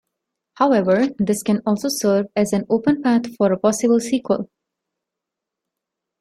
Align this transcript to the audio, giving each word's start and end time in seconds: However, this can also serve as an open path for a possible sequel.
However, 0.55 1.09
this 1.19 1.43
can 1.43 1.61
also 1.63 1.87
serve 1.87 2.25
as 2.35 2.53
an 2.53 2.65
open 2.71 3.03
path 3.03 3.35
for 3.35 3.51
a 3.53 3.59
possible 3.59 3.99
sequel. 3.99 4.49